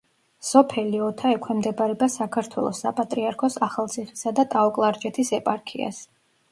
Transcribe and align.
სოფელი 0.51 1.01
ოთა 1.07 1.33
ექვემდებარება 1.35 2.09
საქართველოს 2.15 2.81
საპატრიარქოს 2.87 3.59
ახალციხისა 3.69 4.35
და 4.41 4.51
ტაო-კლარჯეთის 4.57 5.35
ეპარქიას. 5.43 6.05